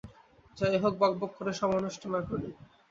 যাই 0.57 0.77
হোক 0.83 0.93
বকবক 1.01 1.31
করে 1.37 1.51
সময় 1.59 1.81
নষ্ট 1.85 2.03
না 2.13 2.19
করি। 2.29 2.49